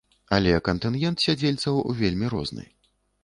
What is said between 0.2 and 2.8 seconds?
Але кантынгент сядзельцаў вельмі розны.